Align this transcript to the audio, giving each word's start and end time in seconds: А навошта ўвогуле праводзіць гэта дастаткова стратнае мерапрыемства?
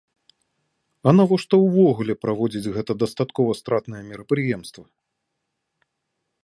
А 1.09 1.11
навошта 1.19 1.55
ўвогуле 1.65 2.13
праводзіць 2.23 2.71
гэта 2.79 2.91
дастаткова 3.05 3.51
стратнае 3.61 4.03
мерапрыемства? 4.09 4.83